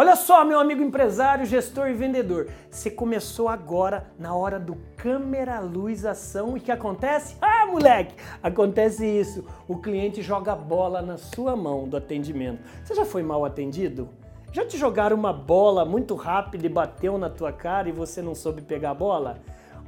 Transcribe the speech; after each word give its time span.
Olha 0.00 0.14
só, 0.14 0.44
meu 0.44 0.60
amigo 0.60 0.80
empresário, 0.80 1.44
gestor 1.44 1.88
e 1.88 1.92
vendedor. 1.92 2.48
Você 2.70 2.88
começou 2.88 3.48
agora 3.48 4.06
na 4.16 4.32
hora 4.32 4.56
do 4.56 4.76
câmera, 4.96 5.58
luz, 5.58 6.06
ação 6.06 6.56
e 6.56 6.60
que 6.60 6.70
acontece? 6.70 7.34
Ah, 7.42 7.66
moleque, 7.66 8.14
acontece 8.40 9.04
isso. 9.04 9.44
O 9.66 9.78
cliente 9.78 10.22
joga 10.22 10.52
a 10.52 10.54
bola 10.54 11.02
na 11.02 11.18
sua 11.18 11.56
mão 11.56 11.88
do 11.88 11.96
atendimento. 11.96 12.62
Você 12.84 12.94
já 12.94 13.04
foi 13.04 13.24
mal 13.24 13.44
atendido? 13.44 14.08
Já 14.52 14.64
te 14.64 14.78
jogaram 14.78 15.16
uma 15.16 15.32
bola 15.32 15.84
muito 15.84 16.14
rápida 16.14 16.64
e 16.64 16.68
bateu 16.68 17.18
na 17.18 17.28
tua 17.28 17.50
cara 17.50 17.88
e 17.88 17.92
você 17.92 18.22
não 18.22 18.36
soube 18.36 18.62
pegar 18.62 18.90
a 18.90 18.94
bola? 18.94 19.38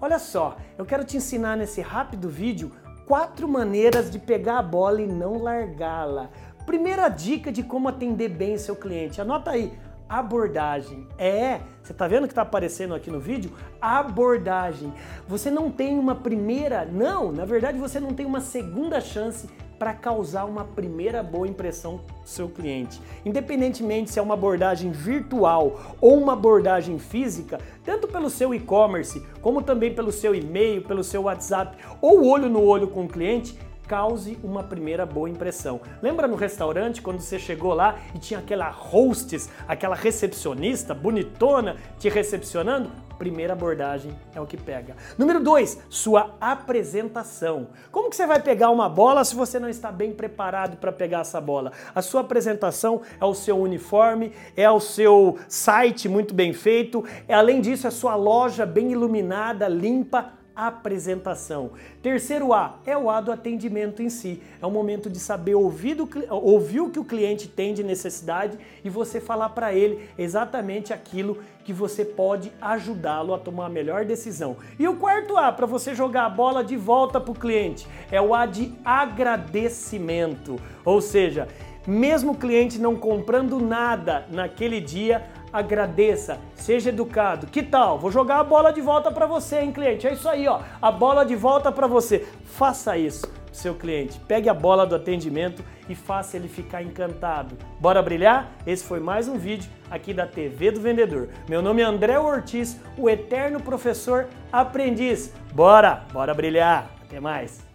Olha 0.00 0.18
só, 0.18 0.56
eu 0.76 0.84
quero 0.84 1.04
te 1.04 1.18
ensinar 1.18 1.56
nesse 1.56 1.80
rápido 1.80 2.28
vídeo 2.28 2.72
quatro 3.06 3.46
maneiras 3.46 4.10
de 4.10 4.18
pegar 4.18 4.58
a 4.58 4.62
bola 4.62 5.02
e 5.02 5.06
não 5.06 5.40
largá-la. 5.40 6.30
Primeira 6.66 7.08
dica 7.08 7.52
de 7.52 7.62
como 7.62 7.88
atender 7.88 8.28
bem 8.28 8.58
seu 8.58 8.74
cliente. 8.74 9.20
Anota 9.20 9.52
aí, 9.52 9.72
abordagem. 10.10 11.06
É, 11.16 11.60
você 11.80 11.94
tá 11.94 12.08
vendo 12.08 12.26
que 12.26 12.34
tá 12.34 12.42
aparecendo 12.42 12.96
aqui 12.96 13.12
no 13.12 13.20
vídeo? 13.20 13.52
Abordagem. 13.80 14.92
Você 15.28 15.52
não 15.52 15.70
tem 15.70 15.96
uma 15.96 16.16
primeira, 16.16 16.84
não, 16.84 17.30
na 17.30 17.44
verdade 17.44 17.78
você 17.78 18.00
não 18.00 18.12
tem 18.12 18.26
uma 18.26 18.40
segunda 18.40 19.00
chance 19.00 19.48
para 19.78 19.94
causar 19.94 20.44
uma 20.44 20.64
primeira 20.64 21.22
boa 21.22 21.48
impressão 21.48 22.00
seu 22.24 22.48
cliente. 22.48 23.00
Independentemente 23.24 24.10
se 24.10 24.18
é 24.18 24.22
uma 24.22 24.34
abordagem 24.34 24.90
virtual 24.90 25.96
ou 26.00 26.18
uma 26.18 26.34
abordagem 26.34 26.98
física, 26.98 27.58
tanto 27.82 28.06
pelo 28.08 28.28
seu 28.28 28.52
e-commerce, 28.52 29.24
como 29.40 29.62
também 29.62 29.94
pelo 29.94 30.12
seu 30.12 30.34
e-mail, 30.34 30.82
pelo 30.82 31.04
seu 31.04 31.22
WhatsApp 31.22 31.78
ou 32.02 32.26
olho 32.26 32.50
no 32.50 32.62
olho 32.62 32.88
com 32.88 33.04
o 33.04 33.08
cliente, 33.08 33.56
cause 33.90 34.38
uma 34.44 34.62
primeira 34.62 35.04
boa 35.04 35.28
impressão. 35.28 35.80
Lembra 36.00 36.28
no 36.28 36.36
restaurante 36.36 37.02
quando 37.02 37.18
você 37.18 37.40
chegou 37.40 37.74
lá 37.74 37.98
e 38.14 38.20
tinha 38.20 38.38
aquela 38.38 38.70
hostess, 38.70 39.50
aquela 39.66 39.96
recepcionista 39.96 40.94
bonitona 40.94 41.74
te 41.98 42.08
recepcionando? 42.08 42.88
Primeira 43.18 43.52
abordagem 43.52 44.16
é 44.32 44.40
o 44.40 44.46
que 44.46 44.56
pega. 44.56 44.94
Número 45.18 45.40
2, 45.40 45.82
sua 45.90 46.36
apresentação. 46.40 47.66
Como 47.90 48.08
que 48.08 48.14
você 48.14 48.28
vai 48.28 48.40
pegar 48.40 48.70
uma 48.70 48.88
bola 48.88 49.24
se 49.24 49.34
você 49.34 49.58
não 49.58 49.68
está 49.68 49.90
bem 49.90 50.12
preparado 50.12 50.76
para 50.76 50.92
pegar 50.92 51.22
essa 51.22 51.40
bola? 51.40 51.72
A 51.92 52.00
sua 52.00 52.20
apresentação 52.20 53.02
é 53.20 53.24
o 53.24 53.34
seu 53.34 53.58
uniforme, 53.58 54.32
é 54.56 54.70
o 54.70 54.78
seu 54.78 55.36
site 55.48 56.08
muito 56.08 56.32
bem 56.32 56.52
feito, 56.52 57.04
é, 57.26 57.34
além 57.34 57.60
disso, 57.60 57.86
é 57.86 57.88
a 57.88 57.90
sua 57.90 58.14
loja 58.14 58.64
bem 58.64 58.92
iluminada, 58.92 59.66
limpa, 59.68 60.39
apresentação. 60.66 61.70
Terceiro 62.02 62.52
A 62.52 62.78
é 62.86 62.96
o 62.96 63.10
A 63.10 63.20
do 63.20 63.32
atendimento 63.32 64.02
em 64.02 64.08
si. 64.08 64.42
É 64.60 64.66
o 64.66 64.70
momento 64.70 65.08
de 65.08 65.18
saber 65.18 65.54
ouvir, 65.54 65.94
do, 65.94 66.08
ouvir 66.30 66.80
o 66.80 66.90
que 66.90 66.98
o 66.98 67.04
cliente 67.04 67.48
tem 67.48 67.74
de 67.74 67.82
necessidade 67.82 68.58
e 68.84 68.90
você 68.90 69.20
falar 69.20 69.50
para 69.50 69.72
ele 69.74 70.08
exatamente 70.18 70.92
aquilo 70.92 71.38
que 71.64 71.72
você 71.72 72.04
pode 72.04 72.52
ajudá-lo 72.60 73.34
a 73.34 73.38
tomar 73.38 73.66
a 73.66 73.68
melhor 73.70 74.04
decisão. 74.04 74.56
E 74.78 74.88
o 74.88 74.96
quarto 74.96 75.36
A, 75.36 75.52
para 75.52 75.66
você 75.66 75.94
jogar 75.94 76.26
a 76.26 76.30
bola 76.30 76.64
de 76.64 76.76
volta 76.76 77.20
para 77.20 77.30
o 77.30 77.38
cliente, 77.38 77.86
é 78.10 78.20
o 78.20 78.34
A 78.34 78.46
de 78.46 78.72
agradecimento. 78.84 80.60
Ou 80.84 81.00
seja, 81.00 81.46
mesmo 81.86 82.32
o 82.32 82.36
cliente 82.36 82.78
não 82.78 82.96
comprando 82.96 83.58
nada 83.58 84.26
naquele 84.30 84.80
dia, 84.80 85.26
agradeça, 85.52 86.38
seja 86.54 86.90
educado. 86.90 87.46
Que 87.46 87.62
tal? 87.62 87.98
Vou 87.98 88.10
jogar 88.10 88.40
a 88.40 88.44
bola 88.44 88.72
de 88.72 88.80
volta 88.80 89.10
para 89.10 89.26
você, 89.26 89.60
hein, 89.60 89.72
cliente? 89.72 90.06
É 90.06 90.12
isso 90.12 90.28
aí, 90.28 90.46
ó. 90.46 90.60
A 90.80 90.90
bola 90.90 91.24
de 91.24 91.34
volta 91.34 91.70
para 91.72 91.86
você. 91.86 92.26
Faça 92.44 92.96
isso, 92.96 93.26
seu 93.52 93.74
cliente. 93.74 94.18
Pegue 94.20 94.48
a 94.48 94.54
bola 94.54 94.86
do 94.86 94.94
atendimento 94.94 95.64
e 95.88 95.94
faça 95.94 96.36
ele 96.36 96.48
ficar 96.48 96.82
encantado. 96.82 97.56
Bora 97.80 98.02
brilhar? 98.02 98.52
Esse 98.66 98.84
foi 98.84 99.00
mais 99.00 99.28
um 99.28 99.36
vídeo 99.38 99.70
aqui 99.90 100.14
da 100.14 100.26
TV 100.26 100.70
do 100.70 100.80
Vendedor. 100.80 101.28
Meu 101.48 101.60
nome 101.60 101.82
é 101.82 101.84
André 101.84 102.18
Ortiz, 102.18 102.80
o 102.96 103.08
eterno 103.08 103.60
professor 103.60 104.28
aprendiz. 104.52 105.32
Bora, 105.52 106.04
bora 106.12 106.34
brilhar. 106.34 106.90
Até 107.02 107.18
mais. 107.18 107.69